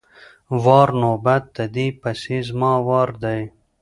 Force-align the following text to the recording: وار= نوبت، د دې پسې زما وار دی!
وار= 0.63 0.89
نوبت، 1.01 1.43
د 1.57 1.59
دې 1.75 1.87
پسې 2.01 2.37
زما 2.49 2.73
وار 2.87 3.09
دی! 3.23 3.41